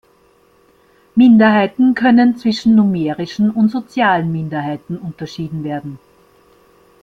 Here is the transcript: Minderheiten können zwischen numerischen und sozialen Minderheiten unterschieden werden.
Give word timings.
Minderheiten 1.13 1.93
können 1.93 2.35
zwischen 2.35 2.73
numerischen 2.73 3.51
und 3.51 3.69
sozialen 3.69 4.31
Minderheiten 4.31 4.97
unterschieden 4.97 5.63
werden. 5.63 5.99